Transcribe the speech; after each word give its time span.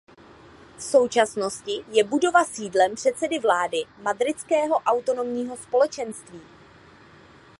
V 0.77 0.81
současnosti 0.83 1.83
je 1.91 2.03
budova 2.03 2.45
sídlem 2.45 2.95
předsedy 2.95 3.39
vlády 3.39 3.83
Madridského 4.01 4.75
autonomního 4.75 5.57
společenství. 5.57 6.41